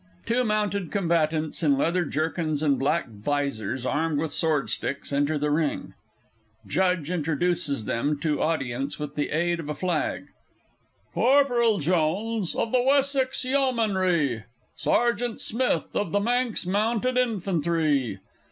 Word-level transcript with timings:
(Two 0.25 0.43
mounted 0.43 0.91
Combatants, 0.91 1.61
in 1.61 1.77
leather 1.77 2.05
jerkins 2.05 2.63
and 2.63 2.79
black 2.79 3.09
visors, 3.09 3.85
armed 3.85 4.17
with 4.17 4.31
swordsticks, 4.33 5.13
enter 5.13 5.37
the 5.37 5.51
ring; 5.51 5.93
JUDGE 6.65 7.11
introduces 7.11 7.85
them 7.85 8.17
to 8.21 8.41
audience 8.41 8.97
with 8.97 9.13
the 9.13 9.29
aid 9.29 9.59
of 9.59 9.69
a 9.69 9.75
flag.) 9.75 10.29
Corporal 11.13 11.77
JONES, 11.77 12.55
of 12.55 12.71
the 12.71 12.81
Wessex 12.81 13.45
Yeomanry; 13.45 14.45
Sergeant 14.75 15.39
SMITH, 15.39 15.95
of 15.95 16.11
the 16.11 16.19
Manx 16.19 16.65
Mounted 16.65 17.15
Infantry. 17.15 18.17